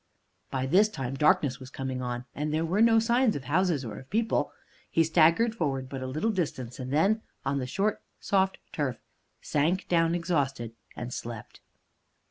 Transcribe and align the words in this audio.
By 0.49 0.65
this 0.65 0.89
time 0.89 1.13
darkness 1.13 1.59
was 1.59 1.69
coming 1.69 2.01
on, 2.01 2.25
and 2.33 2.51
there 2.51 2.65
were 2.65 2.81
no 2.81 2.97
signs 2.97 3.35
of 3.35 3.43
houses 3.43 3.85
or 3.85 3.99
of 3.99 4.09
people. 4.09 4.51
He 4.89 5.03
staggered 5.03 5.53
forward 5.53 5.89
but 5.89 6.01
a 6.01 6.07
little 6.07 6.31
distance, 6.31 6.79
and 6.79 6.91
then, 6.91 7.21
on 7.45 7.59
the 7.59 7.67
short, 7.67 8.01
soft 8.19 8.57
turf, 8.73 8.97
sank 9.43 9.87
down 9.87 10.15
exhausted 10.15 10.73
and 10.95 11.13
slept. 11.13 11.59